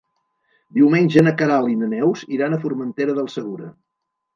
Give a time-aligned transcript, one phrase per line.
[0.77, 3.75] Diumenge na Queralt i na Neus iran a Formentera del Segura.